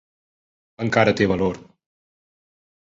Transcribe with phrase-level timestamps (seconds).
[0.85, 1.63] Encara té valor.